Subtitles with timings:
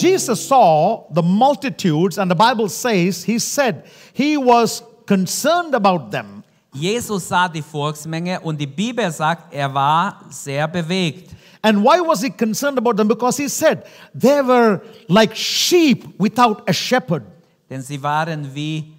[0.00, 6.42] Jesus saw the multitudes, and the Bible says he said he was concerned about them.
[6.72, 11.34] Jesus sah die Volksmenge und die Bibel sagt, er war sehr bewegt.
[11.62, 13.08] And why was he concerned about them?
[13.08, 13.84] Because he said
[14.14, 17.24] they were like sheep without a shepherd.
[17.68, 18.94] Denn sie waren wie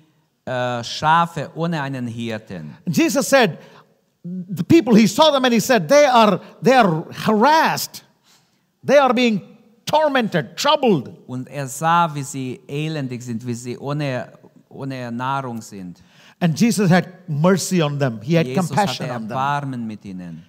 [0.46, 2.76] äh, Schafe ohne einen Hirten.
[2.88, 3.58] Jesus said,
[4.24, 8.04] the people he saw them and he said, they are they are harassed,
[8.84, 9.51] they are being
[9.92, 11.10] tormented, troubled.
[11.28, 14.28] Und er sah, wie sie elendig sind, wie sie ohne,
[14.70, 16.02] ohne Nahrung sind.
[16.40, 18.20] And Jesus had mercy on them.
[18.22, 19.88] He had Jesus compassion on them.
[19.88, 20.44] Mit ihnen.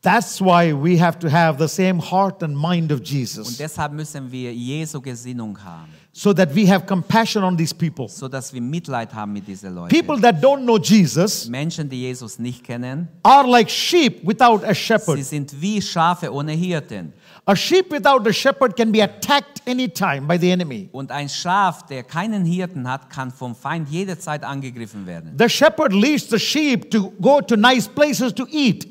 [0.00, 3.92] That's why we have to have the same heart and mind of Und Jesus, deshalb
[3.92, 8.08] müssen wir Jesu Gesinnung haben, so that we have compassion on these people.
[8.08, 9.88] so dass wir Mitleid haben mit diesen Leuten.
[9.88, 14.68] People that don't know Jesus Menschen, die Jesus nicht kennen, are like sheep without a
[14.68, 15.24] sie shepherd.
[15.24, 17.12] sind wie Schafe ohne Hirten.
[17.48, 20.90] A sheep without a shepherd can be attacked anytime by the enemy.
[20.92, 25.34] Und ein Schaf, der keinen Hirten hat, kann vom Feind jederzeit angegriffen werden.
[25.38, 28.86] The shepherd leads the sheep to go to nice places to eat.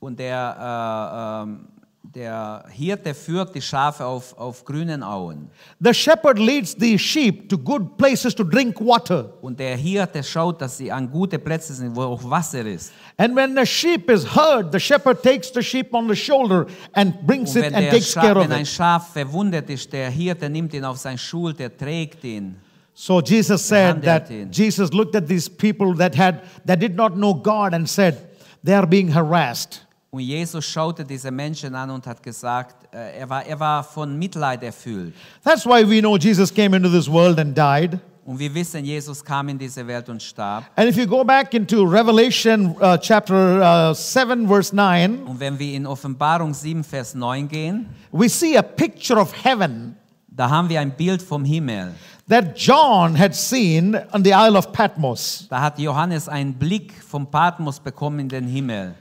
[0.00, 1.68] Und der, äh, ähm,
[2.14, 5.50] der Hirte führt die Schafe auf, auf grünen Auen.
[5.80, 9.32] The shepherd leads the sheep to good places to drink water.
[9.42, 12.92] Und der Hirte schaut, dass sie an gute Plätze sind, wo auch Wasser ist.
[13.16, 17.26] And when the sheep is hurt, the shepherd takes the sheep on the shoulder and
[17.26, 18.68] brings it and takes Schaf, care of wenn ein it.
[18.68, 22.56] Schaf verwundet ist, der Hirte nimmt ihn auf sein Schulter, trägt ihn.
[22.94, 24.50] So Jesus said that ihn.
[24.52, 28.16] Jesus looked at these people that had that did not know God and said,
[28.62, 29.83] they are being harassed.
[30.14, 34.16] Und Jesus schaute diese Menschen an und hat gesagt, äh, er war, er war von
[34.16, 35.12] Mitleid erfüllt.
[35.42, 37.98] That's why we know Jesus came into this world and died.
[38.24, 40.66] Und wir wissen, Jesus kam in diese Welt und starb.
[40.76, 45.58] And if you go back into Revelation uh, chapter uh, 7, verse 9, Und wenn
[45.58, 49.96] wir in Offenbarung 7, Vers 9 gehen, we see a picture of heaven
[50.28, 51.92] da haben wir ein Bild vom Himmel.
[52.28, 55.48] that John had seen on the Isle of Patmos.
[55.50, 58.94] Da hat Johannes einen Blick vom Patmos bekommen in den Himmel.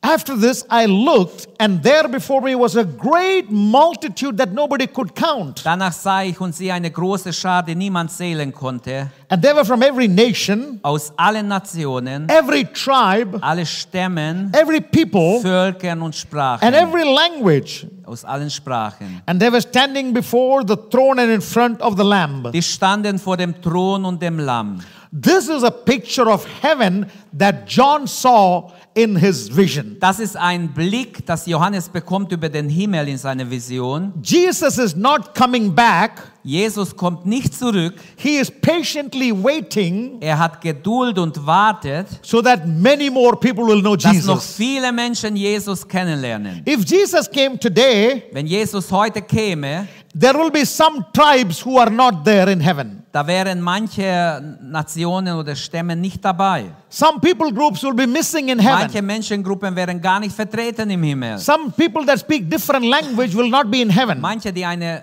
[0.00, 5.12] After this, I looked, and there before me was a great multitude that nobody could
[5.16, 5.64] count.
[5.64, 9.64] Danach sah ich und siehe eine große Schar, die niemand zählen konnte, And they were
[9.64, 16.62] from every nation, aus allen Nationen, every tribe, alle Stämmen, every people, Völkern und Sprachen,
[16.66, 17.86] and every language.
[18.06, 19.20] aus allen Sprachen.
[19.26, 22.50] And they were standing before the throne and in front of the Lamb.
[22.52, 24.80] Die standen vor dem Thron und dem Lamm.
[25.10, 29.96] This is a picture of heaven that John saw in his vision.
[30.00, 34.12] Das ist ein Blick, das Johannes bekommt über den Himmel in seiner Vision.
[34.22, 37.94] Jesus is not coming back, Jesus kommt nicht zurück.
[38.16, 43.80] he is patiently waiting Er hat Geduld und wartet, so that many more people will
[43.80, 44.56] know dass noch Jesus.
[44.56, 46.62] viele Menschen Jesus kennenlernen.
[46.66, 49.86] If Jesus came today, Wenn Jesus heute käme,
[50.18, 53.02] there will be some tribes who are not there in heaven.
[53.12, 56.66] da wären manche Nationen oder Stämme nicht dabei.
[56.88, 58.80] Some people groups will be missing in heaven.
[58.80, 61.38] Manche Menschengruppen wären gar nicht vertreten im Himmel.
[61.38, 65.02] Some people that speak different language will not be in heaven Manche, die eine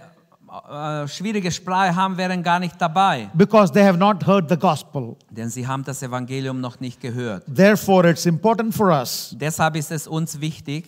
[0.69, 5.17] äh, schwierige Sprache haben, wären gar nicht dabei, because they have not heard the gospel.
[5.29, 7.43] denn sie haben das Evangelium noch nicht gehört.
[7.53, 10.85] Therefore, it's important for us Deshalb ist es uns wichtig,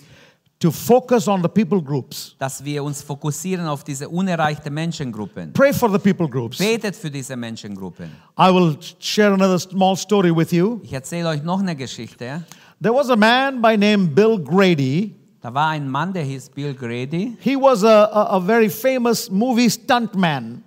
[0.60, 2.36] to focus on the people groups.
[2.40, 5.54] dass wir uns fokussieren auf diese unerreichten Menschengruppen.
[5.54, 6.58] Pray for the people groups.
[6.58, 8.10] Betet für diese Menschengruppen.
[8.38, 10.80] I will share another small story with you.
[10.84, 12.44] Ich erzähle euch noch eine Geschichte.
[12.82, 15.14] There was a man by name Bill Grady.
[15.42, 17.38] Da war ein Mann, der hieß Bill Grady.
[17.40, 20.64] He was a, a, a very famous movie stuntman,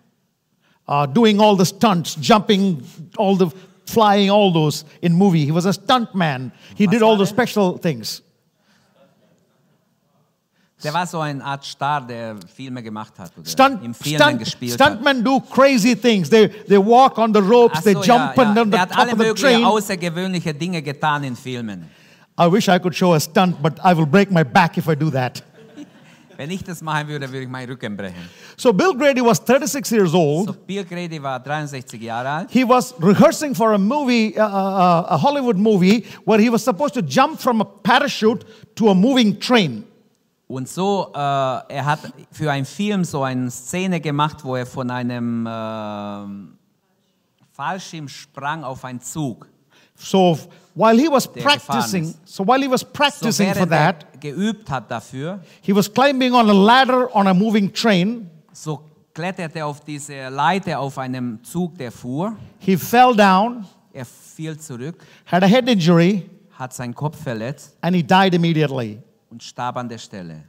[0.88, 2.82] uh, doing all the stunts, jumping,
[3.16, 3.50] all the
[3.86, 5.44] flying, all those in movie.
[5.44, 6.52] He was a stuntman.
[6.76, 8.22] He did all the special things.
[10.82, 14.38] Der war so eine Art Star, der Filme gemacht hat oder Stunt, im Filmen stunt,
[14.38, 14.92] gespielt hat.
[14.92, 16.30] stuntmen do crazy things.
[16.30, 18.64] They, they walk on the ropes, Ach they so, jump ja, on ja.
[18.64, 19.64] the Der hat top alle of the möglichen train.
[19.64, 21.88] außergewöhnliche Dinge getan in Filmen.
[22.38, 24.94] I wish I could show a stunt, but I will break my back if I
[24.96, 25.42] do that.
[26.38, 28.30] Wenn ich das machen würde, würde ich meinen Rücken brechen.
[28.56, 30.46] So Bill Grady was 36 years old.
[30.46, 32.48] So, Bill Grady war 63 Jahre alt.
[32.50, 36.94] He was rehearsing for a movie, uh, uh, a Hollywood movie, where he was supposed
[36.94, 38.46] to jump from a parachute
[38.76, 39.84] to a moving train.
[40.50, 42.00] Und so, äh, er hat
[42.32, 46.58] für einen Film so eine Szene gemacht, wo er von einem ähm,
[47.52, 49.46] Fallschirm sprang auf einen Zug.
[49.94, 50.36] So
[50.74, 54.68] while he was practicing, so while he was So practicing for während er that, geübt
[54.68, 58.28] hat dafür, he was climbing on a ladder on a moving train.
[58.52, 58.80] so
[59.14, 62.34] kletterte er auf diese Leiter auf einem Zug, der fuhr.
[62.58, 67.94] He fell down, Er fiel zurück, had a head injury, hat seinen Kopf verletzt and
[67.94, 69.00] he died immediately.
[69.30, 70.42] Und starb an der Stelle.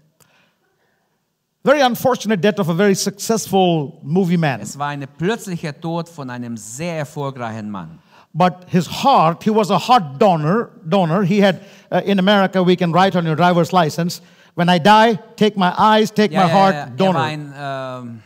[1.63, 4.59] Very unfortunate death of a very successful movie man.
[4.61, 7.99] Es war ein plötzlicher Tod von einem sehr erfolgreichen Mann.
[8.33, 10.69] But his heart, he was a heart donor.
[10.83, 11.23] Donor.
[11.23, 11.59] He had
[11.91, 14.21] uh, in America we can write on your driver's license,
[14.55, 17.21] when I die, take my eyes, take my heart, Er donor.
[17.21, 18.23] ein ähm,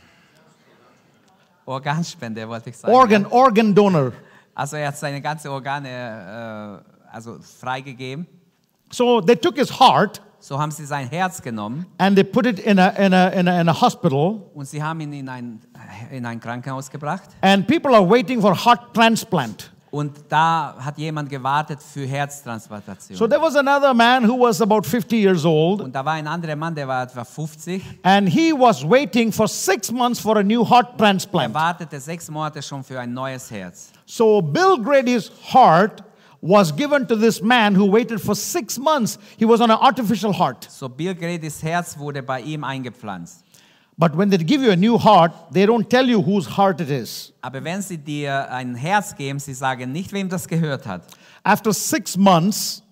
[1.66, 2.94] Organspender, wollte ich sagen.
[2.94, 4.14] Organ, organ donor.
[4.54, 8.28] Also er hat seine ganzen Organe äh, also freigegeben.
[8.92, 12.60] So they took his heart So haben sie sein Herz genommen and they put it
[12.60, 15.60] in a, in a, in a, in a hospital, und sie haben ihn in ein,
[16.12, 17.30] in ein Krankenhaus gebracht.
[17.42, 19.72] and people are waiting for heart transplant.
[19.90, 23.18] Und da hat jemand gewartet für Herztransplantation.
[23.18, 26.28] So there was another man who was about 50 years old, und da war ein
[26.28, 27.82] anderer Mann, der war etwa 50.
[28.04, 31.56] and he was waiting for six months for a new heart Er transplant.
[31.56, 33.92] wartete sechs Monate schon für ein neues Herz.
[34.06, 36.04] So Bill Grady's heart
[36.46, 39.18] was given to this man who waited for six months.
[39.36, 40.68] He was on an artificial heart.
[40.70, 43.44] So Bill Gradys Herz wurde bei ihm eingepflanzt.
[43.98, 46.92] But when they give you a new heart, they don't tell you whose heart it
[46.92, 47.34] is.
[47.42, 51.02] Aber wenn sie dir ein Herz geben, sie sagen nicht, wem das gehört hat.
[51.44, 52.84] After six months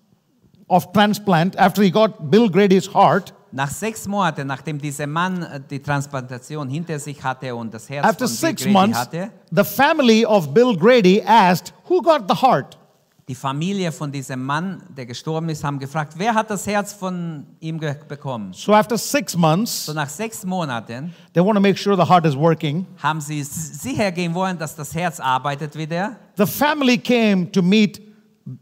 [0.67, 5.59] of transplant, after he got Bill Grady's heart, Nach sechs Monaten, nachdem dieser Mann äh,
[5.69, 9.29] die Transplantation hinter sich hatte und das Herz after von Bill six Grady months, hatte,
[9.51, 12.79] the family of Bill Grady asked, Who got the heart?
[13.27, 17.45] Die Familie von diesem Mann, der gestorben ist, haben gefragt, wer hat das Herz von
[17.61, 18.51] ihm bekommen?
[18.53, 22.25] So after six months, So nach sechs Monaten they want to make sure the heart
[22.25, 22.85] is working.
[23.01, 26.17] haben sie sicher gehen wollen, dass das Herz arbeitet wieder.
[26.37, 28.01] The family came to meet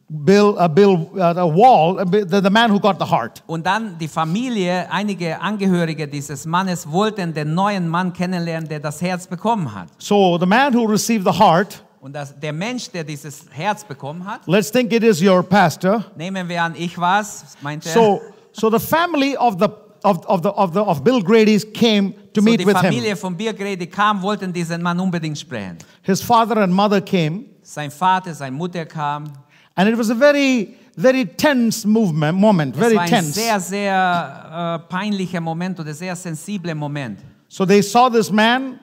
[0.07, 3.41] Bill, uh, Bill, uh, the wall, uh, the, the man who got the heart.
[3.47, 9.01] Und dann die Familie, einige Angehörige dieses Mannes wollten den neuen Mann kennenlernen, der das
[9.01, 9.87] Herz bekommen hat.
[9.97, 14.25] So the man who received the heart, Und das, der Mensch, der dieses Herz bekommen
[14.25, 16.03] hat, let's think it is your pastor.
[16.15, 17.89] nehmen wir an, ich war's, meinte.
[17.89, 18.19] So,
[18.51, 19.67] so the family of the
[20.03, 22.91] of, of the of the of Bill Grady's came to So meet die with him.
[22.91, 25.77] Familie von Bill Grady kam, wollten diesen Mann unbedingt sprechen.
[26.01, 29.25] His father and mother came, Sein Vater, seine Mutter kam.
[29.75, 33.33] and it was a very very tense movement moment, Es very war ein tense.
[33.39, 37.19] sehr, sehr äh, peinlicher Moment oder sehr sensibler Moment.
[37.47, 38.79] So they saw this man.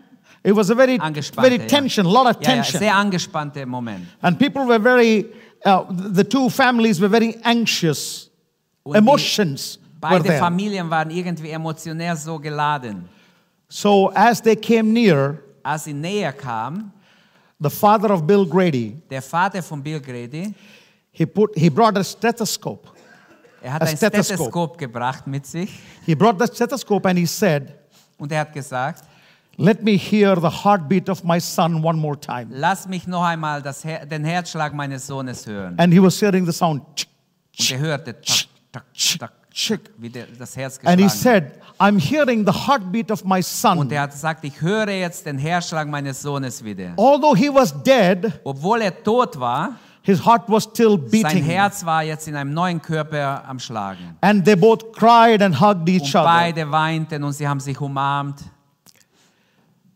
[0.48, 4.06] It was a very Angespannte, very tension, a lot of tension, sehr angespannter Moment.
[4.22, 5.26] and people were very.
[5.62, 8.30] Uh, the two families were very anxious.
[8.82, 10.40] Und Emotions were beide there.
[10.40, 13.06] Familien waren irgendwie emotionell so geladen.
[13.68, 16.92] So as they came near, Als sie näher kam,
[17.60, 20.54] the father of Bill Grady, der Vater von Bill Grady,
[21.12, 22.88] he put he brought a stethoscope.
[23.60, 24.24] er hat A ein stethoscope.
[24.24, 25.68] Stethoskop gebracht mit sich
[26.06, 27.74] He brought the stethoscope and he said,
[28.16, 29.04] und er hat gesagt,
[29.60, 33.60] "Let me hear the heartbeat of my son one more time." lass mich noch einmal
[33.60, 35.74] das Her den Herzschlag meines Sohnes hören.
[35.78, 36.82] And he was hearing the sound,
[37.58, 38.84] Und er hörte tak, tak,
[39.18, 41.44] tak, wie der, das Herz and he geschlagen said,
[41.80, 45.38] "I'm hearing the heartbeat of my son." Und er hat gesagt, ich höre jetzt den
[45.38, 46.92] Herzschlag meines Sohnes wieder.
[46.96, 51.42] Although he was dead, Obwohl er tot war, his heart was still sein beating.
[51.42, 54.16] Herz war jetzt in einem neuen Körper am Schlagen.
[54.20, 56.24] And they both cried and hugged each Und other.
[56.24, 58.36] beide weinten und sie haben sich umarmt.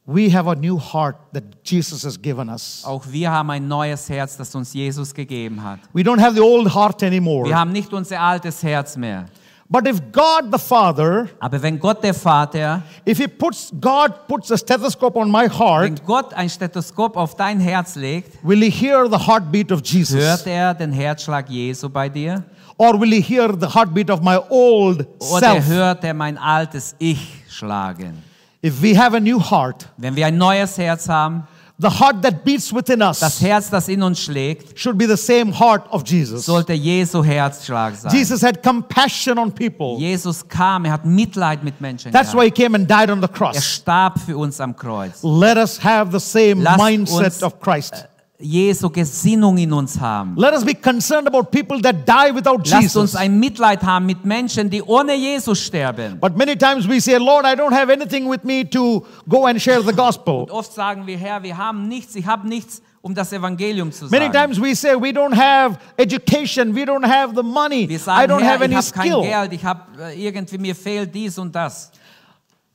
[0.05, 2.83] We have a new heart that Jesus has given us.
[2.85, 5.79] Auch wir haben ein neues Herz, das uns Jesus gegeben hat.
[5.93, 7.47] We don't have the old heart anymore.
[7.47, 9.27] Wir haben nicht unser altes Herz mehr.
[9.69, 14.51] But if God the Father, Aber wenn Gott der Vater, if He puts, God puts
[14.51, 18.71] a stethoscope on my wenn heart, Gott ein Stethoskop auf dein Herz legt, will He
[18.71, 20.21] hear the heartbeat of Jesus?
[20.21, 22.43] hört er den Herzschlag Jesu bei dir?
[22.77, 25.67] Or will He hear the heartbeat of my old Oder self?
[25.69, 28.32] hört er mein altes Ich schlagen?
[28.65, 31.43] If we have a new heart, Wenn wir ein neues Herz haben,
[31.81, 35.17] the heart that beats within us das Herz, das in uns schlägt, should be the
[35.17, 36.47] same heart of Jesus.
[36.47, 38.13] sollte Jesu Herzschlag sein.
[38.15, 39.97] Jesus had compassion on people.
[39.99, 42.45] Jesus kam, er hat Mitleid mit Menschen That's why.
[42.45, 43.57] He came and died on the cross.
[43.57, 45.23] Er starb für uns am Kreuz.
[45.25, 48.07] Let us have the same Lasst mindset uns- of Christ.
[48.43, 50.35] Jesu Gesinnung in uns haben.
[50.37, 53.17] Let us be concerned about people that die without Lasst uns Jesus.
[53.17, 56.19] ein Mitleid haben mit Menschen, die ohne Jesus sterben.
[56.21, 59.61] But many times we say, Lord, I don't have anything with me to go and
[59.63, 60.47] share the gospel.
[60.51, 64.27] Oft sagen wir, Herr, wir haben nichts, ich habe nichts, um das Evangelium zu Many
[64.27, 64.33] sagen.
[64.33, 68.31] times we say, we don't have education, we don't have the money, Wir I sagen,
[68.33, 69.23] don't Herr, have ich any habe kein skill.
[69.23, 71.91] Geld, ich habe äh, irgendwie, mir fehlt dies und das.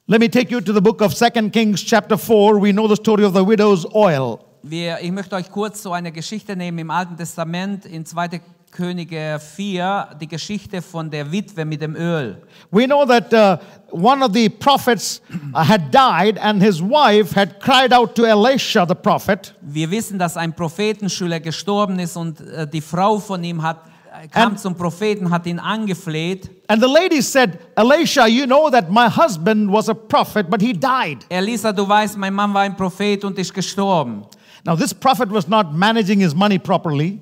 [0.10, 2.62] Let me take you to the book of 2 Kings, chapter 4.
[2.62, 4.40] We know the story of the widow's oil.
[4.64, 8.42] Wir, ich möchte euch kurz so eine Geschichte nehmen im Alten Testament, in 2.
[8.70, 12.42] Könige 4, die Geschichte von der Witwe mit dem Öl.
[12.70, 13.58] We know that uh,
[13.92, 15.22] one of the prophets
[15.54, 20.20] uh, had died, and his wife had cried out to Elisha, the prophet, Wir wissen,
[20.20, 23.78] dass ein Prophetenschüler gestorben ist und äh, die Frau von ihm hat
[24.32, 26.50] kam And- zum Propheten, hat ihn angefleht.
[26.68, 30.74] And the lady said, Elisha, you know that my husband was a prophet, but he
[30.74, 31.26] died.
[31.30, 34.24] Elisa, du weißt, mein Mann war ein Prophet und ist gestorben.
[34.68, 37.22] Now, this prophet was not managing his money properly.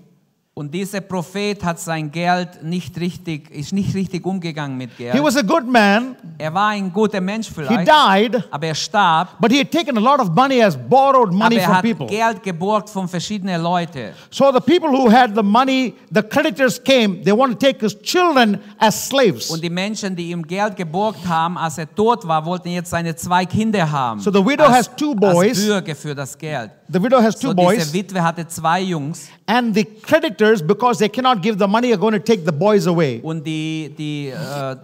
[0.57, 5.13] Und dieser Prophet hat sein Geld nicht richtig, ist nicht richtig umgegangen mit Geld.
[5.13, 6.15] He was a good man.
[6.37, 9.37] Er war ein guter Mensch He vielleicht, died, aber er starb.
[9.41, 11.83] but he had taken a lot of money as borrowed money aber er from hat
[11.83, 12.07] people.
[12.07, 14.11] Geld geborgt von verschiedenen Leuten.
[14.29, 17.93] So the people who had the money, the creditors came, they want to take his
[18.01, 19.49] children as slaves.
[19.49, 23.13] Und die Menschen, die ihm Geld geborgt haben, als er tot war, wollten jetzt seine
[23.17, 24.21] zwei Kinder haben.
[24.21, 25.49] So the widow als, has two boys.
[25.49, 26.71] Als Bürger für das Geld.
[26.87, 31.09] The widow has two So boys, Witwe hatte zwei Jungs and the creditors, because they
[31.09, 33.19] cannot give the money, are going to take the boys away.
[33.23, 34.75] und die, die äh,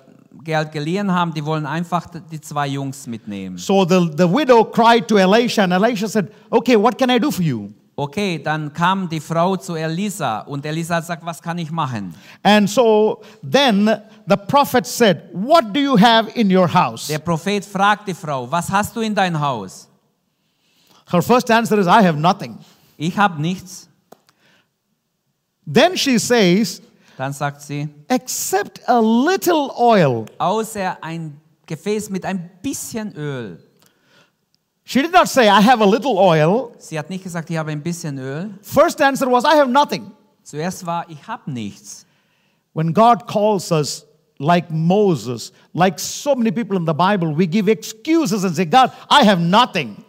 [0.44, 3.58] Geld geliehen haben, die wollen einfach die zwei Jungs mitnehmen.
[3.58, 7.30] So the, the widow cried to Elisha, and Elisha said, Okay, what can I do
[7.30, 7.70] for you?
[7.96, 12.16] Okay, dann kam die Frau zu Elisa und Elisa sagt, was kann ich machen?
[12.42, 13.86] And so then
[14.26, 17.08] the prophet said, What do you have in your house?
[17.10, 19.88] Der Prophet fragt die Frau, was hast du in dein Haus?
[21.12, 22.58] Her first answer is, I have nothing.
[22.98, 23.88] Ich habe nichts.
[25.66, 26.82] Then she says,
[27.18, 30.26] Dann sagt sie, Except a little oil.
[30.40, 33.60] außer ein Gefäß mit ein bisschen Öl.
[34.84, 36.74] She did not say, I have a little oil.
[36.78, 38.50] Sie hat nicht gesagt, ich habe ein bisschen Öl.
[38.62, 40.12] First answer was, I have nothing.
[40.44, 42.06] Zuerst war, ich habe nichts.
[42.74, 44.06] When God calls us,
[44.40, 48.92] like Moses, like so many people in the Bible, we give excuses and say, God,
[49.10, 50.04] I have nothing.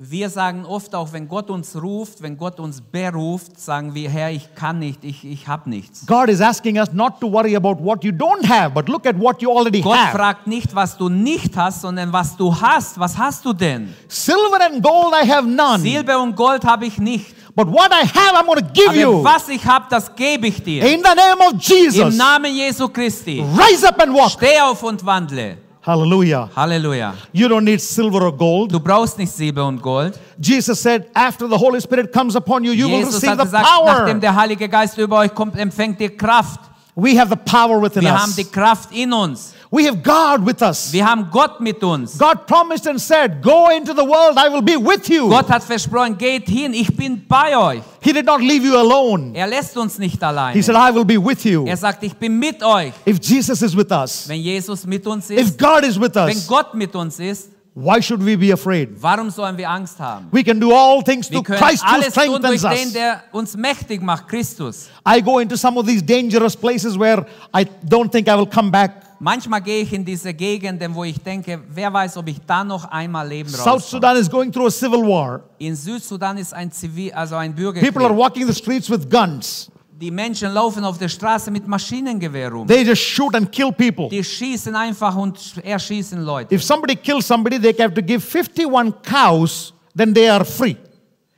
[0.00, 4.30] Wir sagen oft auch, wenn Gott uns ruft, wenn Gott uns beruft, sagen wir, Herr,
[4.30, 6.06] ich kann nicht, ich, ich habe nichts.
[6.06, 9.18] God is asking us not to worry about what you don't have, but look at
[9.18, 10.16] what you already Gott have.
[10.16, 12.96] fragt nicht, was du nicht hast, sondern was du hast.
[13.00, 13.92] Was hast du denn?
[14.06, 17.34] Silver and gold I have none, Silber und Gold habe ich nicht.
[17.56, 19.24] but what I have I'm going to give Aber you.
[19.24, 20.84] was ich habe, das gebe ich dir.
[20.84, 23.40] In the name of Im Jesus, Namen Jesu Christi.
[23.42, 24.30] rise up and walk.
[24.30, 25.56] Steh auf und wandle.
[25.88, 26.50] Hallelujah.
[26.54, 27.14] Hallelujah.
[27.32, 28.70] You don't need silver or gold.
[28.70, 30.20] Du brauchst nicht Silber und Gold.
[30.38, 33.86] Jesus said, after the Holy Spirit comes upon you, you will receive the gesagt, power.
[33.86, 36.60] nachdem der Heilige Geist über euch kommt, empfängt ihr Kraft.
[37.00, 38.36] We have the power within Wir haben us.
[38.36, 39.54] die Kraft in uns.
[39.70, 40.92] We have God with us.
[40.92, 42.18] Wir haben Gott mit uns.
[42.18, 45.28] God promised and said, Go into the world, I will be with you.
[45.28, 47.82] Gott hat versprochen, geht hin, ich bin bei euch.
[48.00, 49.30] He did not leave you alone.
[49.32, 50.18] Er lässt uns nicht
[50.52, 51.66] He said, I will be with you.
[51.66, 52.92] Er sagt, ich bin mit euch.
[53.06, 56.48] If Jesus is with us, Wenn Jesus mit uns if God is with wenn us,
[56.48, 59.00] Gott mit uns ist, why should we be afraid?
[59.00, 60.28] warum sollen wir Angst haben?
[60.32, 63.56] We can do all things Wir through Christ who alles tun durch den, der uns
[63.56, 64.88] mächtig macht, Christus.
[65.06, 68.70] I go into some of these dangerous places where I don't think I will come
[68.70, 69.02] back.
[69.20, 72.84] Manchmal gehe ich in diese Gegenden, wo ich denke, wer weiß, ob ich da noch
[72.84, 73.84] einmal leben South.
[73.84, 75.40] Sudan is going through a civil war.
[75.58, 77.92] In Südsudan ist ein Zivil, also ein Bürgerkrieg.
[77.92, 79.70] People are walking the streets with guns.
[80.00, 82.68] Die Menschen laufen auf der Straße mit Maschinengewehr rum.
[82.68, 84.08] They just shoot and kill people.
[84.08, 86.54] Die schießen einfach und erschießen Leute.
[86.54, 90.76] If somebody kills somebody, they have to give 51 cows, then they are free.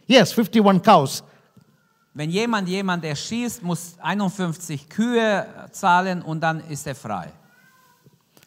[0.06, 1.22] Yes, 51 cows.
[2.12, 7.28] Wenn jemand jemand erschießt, muss 51 Kühe zahlen und dann ist er frei.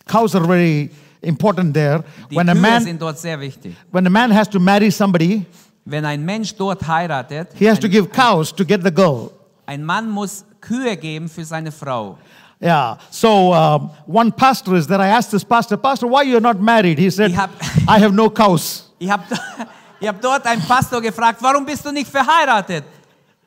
[0.05, 0.91] Cows are very
[1.22, 2.03] important there.
[2.29, 3.75] Die When a Kühe man sind dort sehr wichtig.
[3.91, 5.43] when a man has to marry somebody,
[5.86, 9.32] Wenn ein Mensch dort heiratet, he has to ein, give cows to get the girl.
[9.65, 12.17] Ein Mann muss Kühe geben für seine Frau.
[12.62, 12.98] Yeah.
[13.10, 15.01] So um, one pastor is there.
[15.01, 16.98] I asked this pastor, Pastor, why you're not married?
[16.98, 17.50] He said, Ich hab-
[17.88, 18.89] I have no cows.
[19.00, 19.24] Ich habe
[20.00, 22.86] ich hab dort einen Pastor gefragt, warum bist du nicht verheiratet?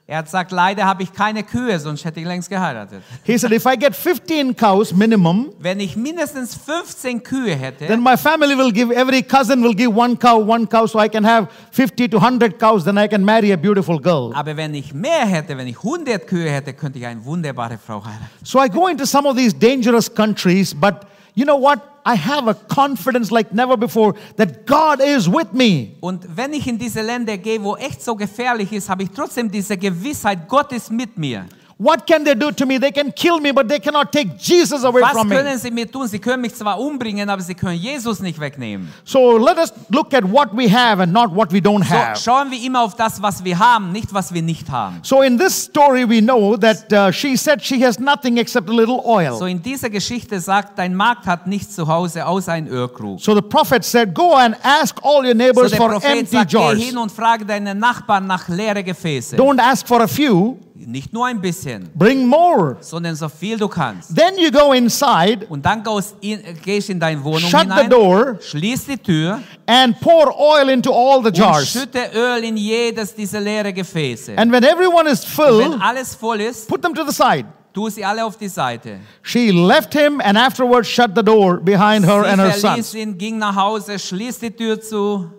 [0.09, 3.03] Er hat gesagt, leider habe ich keine Kühe, sonst hätte ich längst geheiratet.
[3.25, 8.01] He said, if I get 15 cows minimum, Wenn ich mindestens 15 Kühe hätte, then
[8.01, 11.25] my family will give, every cousin will give one cow, one cow, so I can
[11.25, 14.33] have 50 to 100 cows, then I can marry a beautiful girl.
[14.33, 18.05] aber wenn ich mehr hätte, wenn ich 100 Kühe hätte, könnte ich eine wunderbare Frau
[18.05, 18.31] heiraten.
[18.45, 21.01] So I go into some of these dangerous countries, but
[21.37, 21.81] you know what?
[22.05, 25.97] I have a confidence like never before that God is with me.
[26.01, 29.51] Und wenn ich in diese Länder gehe, wo echt so gefährlich ist, habe ich trotzdem
[29.51, 31.47] diese Gewissheit, Gott ist mit mir.
[31.79, 32.79] What can they do to me?
[32.79, 35.37] They can kill me, but they cannot take Jesus away Was from me.
[35.37, 36.09] können sie mir tun?
[36.09, 38.89] Sie können mich zwar umbringen, aber sie können Jesus nicht wegnehmen.
[39.05, 42.17] So let us look at what we have and not what we don't So have.
[42.19, 45.01] schauen wir immer auf das, was wir haben, nicht was wir nicht haben.
[45.03, 48.73] So in this story, we know that uh, she said she has nothing except a
[48.73, 49.37] little oil.
[49.37, 53.21] So in dieser Geschichte sagt, dein Markt hat nichts zu Hause außer ein Ölkrug.
[53.21, 56.37] So the prophet said, Go and ask all your So neighbors der for Prophet empty
[56.39, 56.79] sagt, geh jars.
[56.79, 59.37] hin und frage deine Nachbarn nach leere Gefäße.
[59.37, 62.77] Don't ask for a few, Nicht nur ein bisschen, bring more.
[62.81, 64.15] sondern so viel du kannst.
[64.15, 67.67] Then you go inside, Und dann gehst in, äh, gehst in deine Wohnung shut the
[67.69, 71.69] hinein, door, schließ die Tür and pour oil into all the und jars.
[71.73, 74.37] schütte Öl in jedes dieser leere Gefäße.
[74.37, 77.47] And when everyone is Und wenn alles voll ist, put them to the side.
[77.73, 78.99] tu sie alle auf die Seite.
[79.23, 82.95] She left him and afterwards shut the door behind her Sie and her verließ sons.
[82.95, 85.31] ihn, ging nach Hause, schließt die Tür zu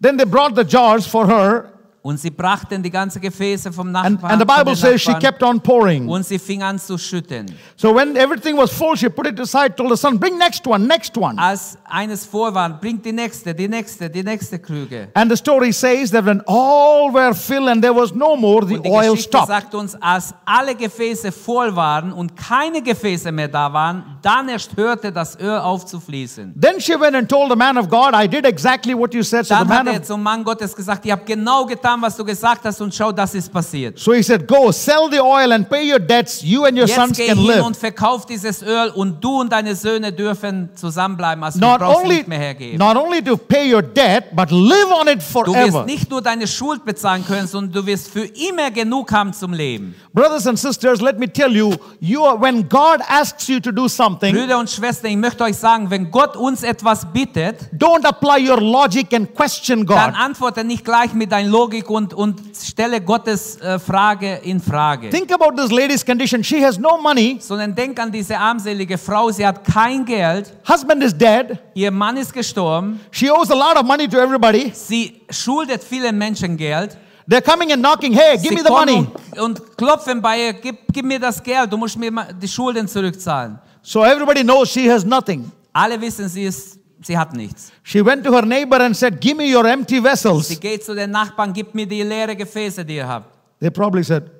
[0.00, 1.72] Then they brought the jars for her,
[2.06, 4.32] und sie brachten die ganzen Gefäße vom and, Nachbarn.
[4.32, 6.06] and the von Bible says she kept on pouring.
[6.06, 7.46] und sie fing an zu schütten.
[7.76, 10.86] So when everything was full, she put it aside, told the son, Bring next one,
[10.86, 11.38] next one.
[11.40, 15.08] Als eines vor war, bringt die nächste, die nächste, die nächste Krüge.
[15.14, 18.74] And the story says that when all were filled and there was no more, the
[18.76, 19.48] Und die oil Geschichte stopped.
[19.48, 24.76] sagt uns, als alle Gefäße voll waren und keine Gefäße mehr da waren, dann erst
[24.76, 26.52] hörte das Öl auf zu fließen.
[26.60, 29.46] Then she went and told the man of God, I did exactly what you said.
[29.46, 31.93] So the Dann hat man er of, zum Mann Gottes gesagt, ich habe genau getan,
[32.02, 33.98] was du gesagt hast und schau, das ist passiert.
[33.98, 36.42] so he said, Go, sell the oil and pay your debts.
[36.42, 37.64] You and your Jetzt sons geh can hin live.
[37.64, 41.42] und verkauf dieses Öl und du und deine Söhne dürfen zusammenbleiben.
[41.44, 42.78] Also du Not brauchst only, nicht mehr hergeben.
[42.78, 45.84] not only to pay your debt, but live on it Du wirst forever.
[45.84, 49.94] nicht nur deine Schuld bezahlen können, sondern du wirst für immer genug haben zum Leben.
[50.12, 53.88] Brothers and sisters, let me tell you, you are, when God asks you to do
[53.88, 58.48] something, Brüder und Schwestern, ich möchte euch sagen, wenn Gott uns etwas bittet, don't apply
[58.48, 60.20] your logic and question dann God.
[60.20, 65.10] antworte nicht gleich mit deiner Logik und, und stelle Gottes äh, Frage in Frage.
[65.10, 66.42] Think about this lady's condition.
[66.42, 67.38] She has no money.
[67.40, 71.58] sondern denk an diese armselige Frau, sie hat kein Geld, Husband is dead.
[71.74, 74.70] ihr Mann ist gestorben, She owes a lot of money to everybody.
[74.74, 76.96] sie schuldet vielen Menschen Geld.
[77.28, 79.06] They're coming and knocking, hey, give sie me the money.
[79.38, 82.10] Und, und klopfen bei ihr, gib, gib mir das Geld, du musst mir
[82.40, 83.58] die Schulden zurückzahlen.
[83.82, 85.50] So everybody knows she has nothing.
[85.72, 87.72] Alle wissen, sie, ist, sie hat nichts.
[87.82, 90.94] She went to her neighbor and said, Give me your empty vessels." Sie geht zu
[90.94, 93.32] den Nachbarn, gib mir die leere Gefäße, die ihr habt.
[93.60, 94.30] They probably said,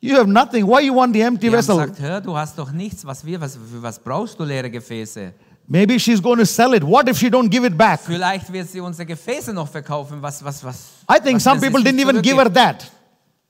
[0.00, 0.66] You have nothing.
[0.66, 1.76] Why you want the empty Die haben vessel?
[1.76, 5.32] gesagt, hör, du hast doch nichts, was wir, was, für was brauchst du leere Gefäße?
[5.66, 6.82] Maybe she's going to sell it.
[6.84, 8.00] What if she don't give it back?
[8.00, 10.90] Vielleicht wird sie unsere Gefäße noch verkaufen, was, was, was.
[11.08, 12.84] I think was, some people didn't even give her that.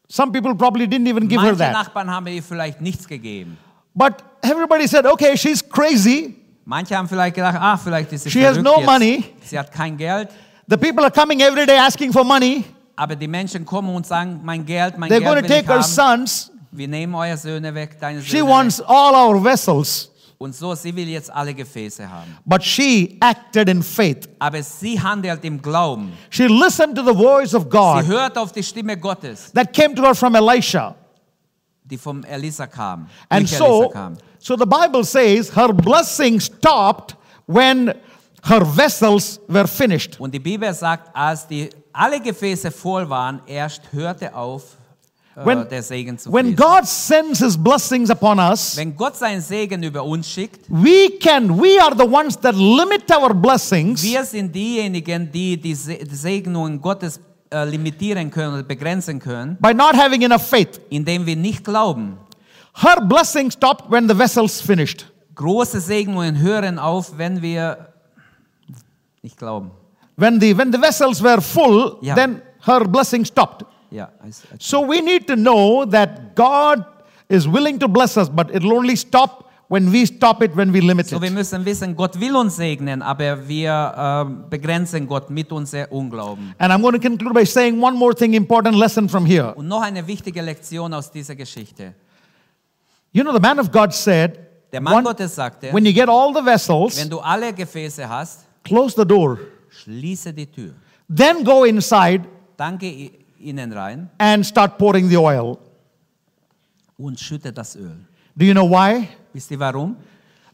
[0.08, 1.72] Some people probably didn't even give her Manche that.
[1.72, 3.56] Nachbarn haben ihr vielleicht nichts gegeben.
[3.92, 6.36] But everybody said, Okay, she's crazy.
[6.64, 8.86] Manche haben vielleicht gedacht, ah, vielleicht ist sie She has no jetzt.
[8.86, 9.24] money.
[9.44, 10.28] Sie hat kein Geld,
[10.66, 12.64] The people are coming every day asking for money.
[12.96, 15.64] aber die Menschen kommen und sagen, mein Geld, mein They're Geld going to will take
[15.64, 16.18] ich haben.
[16.26, 16.50] sons.
[16.72, 18.86] Wir nehmen eure Söhne weg, deine She Söhne wants weg.
[18.88, 20.10] all our vessels.
[20.38, 22.36] Und so, sie will jetzt alle Gefäße haben.
[22.44, 24.28] But she acted in faith.
[24.38, 26.12] Aber sie handelt im Glauben.
[26.30, 28.04] She listened to the voice of God.
[28.04, 30.94] Sie hört auf die Stimme Gottes, that came to her from Elisha.
[31.94, 33.06] Die vom Elisa kam.
[33.28, 34.16] And so, kam.
[34.38, 37.94] so the Bible says her blessing stopped when
[38.42, 40.18] her vessels were finished.
[40.20, 44.62] Und die Bibel sagt, als die alle Gefäße voll waren, erst hörte auf
[45.36, 46.56] äh, When- der Segen zu When fließen.
[46.56, 51.48] God sends his blessings upon us, Wenn Gott seinen Segen über uns schickt, we can,
[51.58, 56.14] we are the ones that limit our blessings wir sind diejenigen, die die Se- die
[56.14, 57.18] Segnungen Gottes
[57.54, 60.80] äh, limitieren können oder begrenzen können, by not having enough faith.
[60.90, 62.18] indem wir nicht glauben.
[62.74, 65.06] Her blessing stopped when the vessels finished.
[65.36, 67.88] Große Segnungen hören auf, wenn wir
[69.22, 69.70] nicht glauben.
[70.16, 72.14] When the, when the vessels were full, Yeah.
[72.14, 73.64] then her blessing stopped.
[73.90, 76.84] Ja, es- So we need to know that God
[77.28, 80.80] is willing to bless us, but it'll only stop when we stop it, when we
[80.80, 81.34] limit so wir it.
[81.34, 86.54] müssen wissen, Gott will uns segnen, aber wir ähm, begrenzen Gott mit unserem Unglauben.
[86.58, 89.54] And I'm going to conclude by saying one more thing, important lesson from here.
[89.54, 91.94] Und noch eine wichtige Lektion aus dieser Geschichte.
[93.12, 94.38] You know, the man of God said,
[94.72, 98.08] Der Mann one- Gottes sagte, when you get all the vessels, wenn du alle Gefäße
[98.08, 99.38] hast, close the door.
[99.70, 100.72] schließe die Tür.
[101.08, 102.24] Then go inside
[102.56, 105.56] Dann geh innen rein and start pouring the oil.
[106.98, 107.96] und schütte das Öl.
[108.36, 109.08] Do you know why?
[109.34, 109.96] Wisst ihr warum?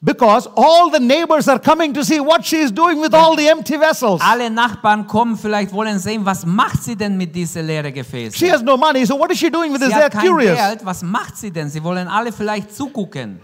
[0.03, 3.47] Because all the neighbors are coming to see what she is doing with all the
[3.47, 4.23] empty vessels.
[4.23, 8.35] Alle Nachbarn kommen, vielleicht wollen sehen, was macht sie denn mit diesen leeren Gefäßen?
[8.35, 9.91] She has no money, so what is she doing with this?
[9.91, 10.57] Sie They're hat kein curious.
[10.57, 11.69] Geld, was macht sie denn?
[11.69, 13.41] Sie wollen alle vielleicht zugucken.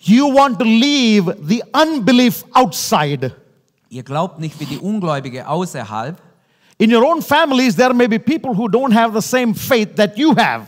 [0.00, 3.34] You want to leave the unbelief outside.
[3.88, 6.20] Ihr glaubt nicht wie die Ungläubige außerhalb.
[6.76, 10.18] In your own families, there may be people who don't have the same faith that
[10.18, 10.66] you have.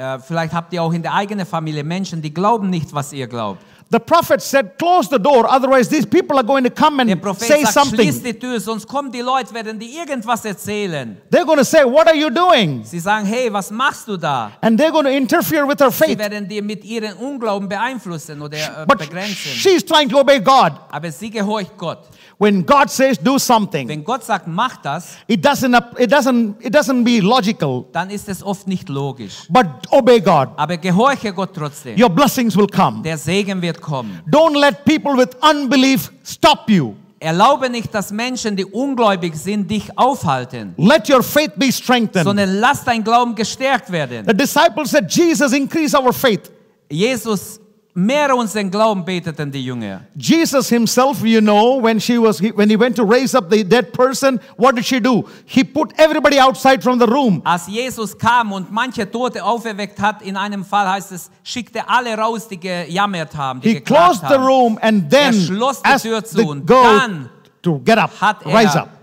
[0.00, 3.26] Äh, vielleicht habt ihr auch in der eigenen Familie Menschen, die glauben nicht, was ihr
[3.26, 3.60] glaubt.
[3.92, 7.64] The prophet said, Close the door, otherwise, these people are going to come and say
[7.64, 8.22] sagt, schließ something.
[8.22, 11.16] die Tür, sonst kommen die Leute, werden dir irgendwas erzählen.
[11.28, 12.84] They're going to say, What are you doing?
[12.84, 14.52] Sie sagen, hey, was machst du da?
[14.60, 16.10] And they're going to interfere with her faith.
[16.10, 19.50] Sie werden dir mit ihren Unglauben beeinflussen oder äh, But begrenzen.
[19.56, 20.72] she's trying to obey God.
[20.92, 22.08] Aber sie gehorcht Gott.
[22.38, 26.72] When God says, Do something, Wenn Gott sagt, mach das, it doesn't, it doesn't, it
[26.72, 29.46] doesn't be logical, dann ist es oft nicht logisch.
[29.48, 30.50] but obey God.
[30.56, 32.00] Aber gehorche Gott trotzdem.
[32.00, 33.02] Your blessings will come.
[33.02, 34.20] Der Segen wird kommen.
[34.30, 36.94] Don't let people with unbelief stop you.
[37.22, 42.24] Erlaube nicht, dass Menschen, die ungläubig sind, dich aufhalten, Let your faith be strengthened.
[42.24, 44.24] sondern lass dein Glauben gestärkt werden.
[44.26, 46.50] The disciples said, Jesus, increase our faith.
[46.90, 47.60] Jesus
[47.94, 50.02] mehre unseren Glauben beteten die Jünger.
[50.16, 53.64] Jesus himself, you know, when she was he, when he went to raise up the
[53.64, 55.24] dead person, what did she do?
[55.44, 57.42] He put everybody outside from the room.
[57.44, 62.16] Als Jesus kam und manche Tote auferweckt hat, in einem Fall heißt es, schickte alle
[62.16, 66.24] raus, die gejammert haben, die He closed the room and then Er schloss die Tür
[66.24, 67.28] zu the und girl dann
[67.62, 68.99] to get up, Hat rise er up.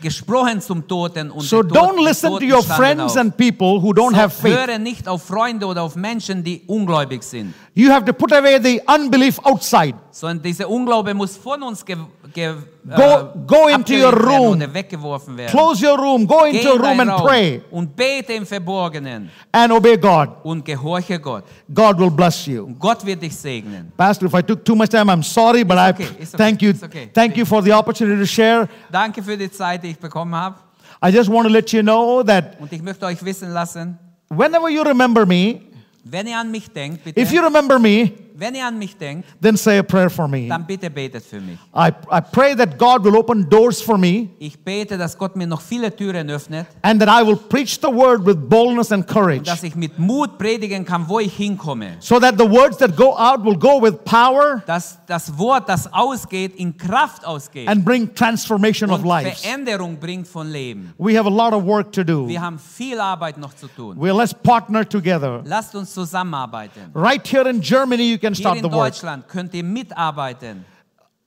[0.00, 4.16] Gesprochen zum Toten und So don't listen to your friends and people who don't so,
[4.16, 4.54] have faith.
[4.56, 8.58] Höre nicht auf Freunde oder auf Menschen, die ungläubig sind, You have to put away
[8.62, 9.94] the unbelief outside.
[10.10, 11.96] sondern dieser Unglaube muss von uns ge,
[12.32, 14.52] ge, Go- uh, go into your room.
[14.56, 15.50] oder weggeworfen werden.
[15.50, 19.72] Close your room, go into in room and Raum pray und bete im Verborgenen and
[19.72, 20.28] obey God.
[20.44, 21.44] und gehorche Gott.
[21.72, 22.64] God will bless you.
[22.64, 23.92] Und Gott wird dich segnen.
[23.96, 26.62] Pastor, if I took too much time, I'm sorry, but It's I okay, okay, thank
[26.62, 26.72] you.
[26.82, 27.10] okay.
[27.12, 28.68] Thank you for the opportunity to share.
[28.90, 30.56] Danke für die Zeit, die ich bekommen habe.
[31.04, 33.98] I just want to let you know that Und ich möchte euch wissen lassen,
[34.30, 35.60] whenever you remember me,
[36.04, 39.26] wenn ihr an mich denkt, bitte, if you remember me, wenn ihr an mich denkt,
[39.40, 40.48] then say a prayer for me.
[40.48, 41.58] dann bitte betet für mich.
[41.74, 45.46] I, I pray that God will open doors for me Ich bete, dass Gott mir
[45.46, 49.38] noch viele Türen öffnet and that I will preach the word with boldness and courage
[49.38, 51.96] und dass ich mit Mut predigen kann, wo ich hinkomme.
[52.00, 55.92] so that the words that go out will go with power Dass das Wort, das
[55.92, 59.40] ausgeht, in Kraft ausgeht and bring transformation of und lives.
[59.40, 60.92] Veränderung bringt von Leben.
[60.98, 62.26] We have a lot of work to do.
[62.28, 63.96] Wir haben viel Arbeit noch zu tun.
[63.98, 65.42] Well, let's partner together.
[65.44, 66.90] Lasst uns zusammenarbeiten.
[66.94, 68.92] Right here in Germany, you can Hier start in the work.
[68.92, 70.64] Deutschland könnt ihr mitarbeiten.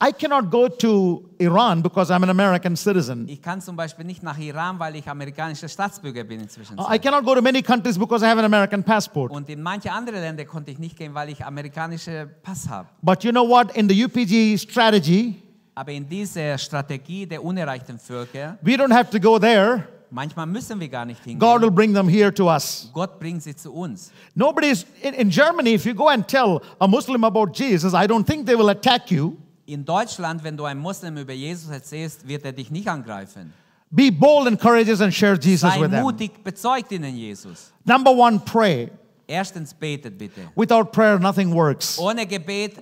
[0.01, 3.27] I cannot go to Iran because I'm an American citizen.
[3.27, 6.77] Ich kann zum Beispiel nicht nach Iran, weil ich amerikanischer Staatsbürger bin inzwischen.
[6.79, 9.29] I cannot go to many countries because I have an American passport.
[9.29, 12.87] Und in manche andere Länder konnte ich nicht gehen, weil ich amerikanische Pass habe.
[13.01, 13.75] But you know what?
[13.75, 15.43] In the UPG strategy,
[15.75, 19.85] Aber in dieser Strategie der unerreichten Völker, we don't have to go there.
[20.11, 21.39] Manchmal müssen wir gar nicht hingehen.
[21.39, 22.89] God will bring them here to us.
[22.93, 24.11] Gott bringt sie zu uns.
[24.35, 28.25] Nobody's in, in Germany, if you go and tell a Muslim about Jesus, I don't
[28.25, 29.37] think they will attack you.
[29.65, 33.53] In Deutschland, wenn du einem Muslim über Jesus erzählst, wird er dich nicht angreifen.
[33.91, 36.03] Be bold and courageous and share Jesus Sei with them.
[36.03, 37.71] mutig, bezeugt ihnen Jesus.
[37.85, 38.89] Number one, pray.
[39.31, 40.41] Erstens betet bitte.
[40.55, 41.99] Without prayer, nothing works.
[41.99, 42.77] Ohne Gebet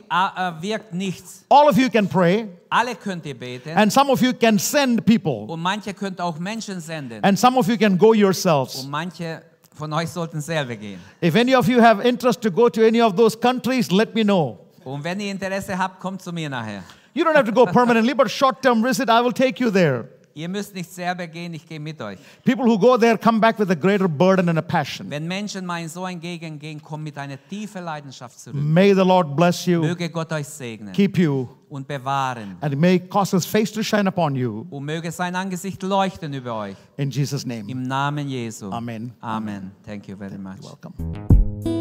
[0.62, 1.43] wirkt nichts.
[1.49, 5.05] All of you can pray, Alle könnt ihr beten and some of you can send
[5.05, 8.75] people, und manche könnt auch Menschen senden and some of you can go yourselves.
[8.83, 9.41] und manche
[9.75, 10.99] von euch sollten selber gehen.
[11.21, 14.23] If any of you have interest to go to any of those countries, let me
[14.23, 14.57] know.
[14.86, 16.81] Und wenn ihr Interesse habt, kommt zu mir nachher.
[17.13, 20.05] You don't have to go permanently, but short term visit, I will take you there.
[20.38, 22.19] Ihr müsst nicht selber gehen, ich gehe mit euch.
[22.45, 25.10] People who go there come back with a greater burden and a passion.
[25.10, 28.56] Wenn Menschen mal in so ein Gegend gehen, kommen mit einer tiefen Leidenschaft zurück.
[28.62, 32.56] May the Lord bless you, Möge Gott euch segnen keep you, und bewahren.
[32.62, 34.67] and may cause his face to shine upon you.
[34.69, 36.76] Und möge sein Angesicht leuchten über euch.
[36.97, 37.63] In Jesus' name.
[37.67, 38.69] Im Namen Jesu.
[38.69, 39.13] Amen.
[39.21, 39.71] Amen.
[39.84, 40.62] Thank you very much.
[40.62, 41.76] Welcome.